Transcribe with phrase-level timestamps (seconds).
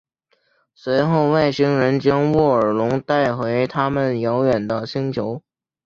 [0.73, 5.43] 随后外星人将沃尔隆带回他们遥远的星球。